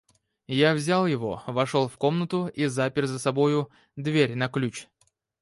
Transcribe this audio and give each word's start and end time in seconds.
Я 0.47 0.73
взял 0.73 1.05
его, 1.05 1.43
вошел 1.45 1.87
в 1.87 1.95
комнату 1.99 2.47
и 2.47 2.65
запер 2.65 3.05
за 3.05 3.19
собою 3.19 3.69
дверь 3.95 4.33
на 4.33 4.49
ключ. 4.49 4.87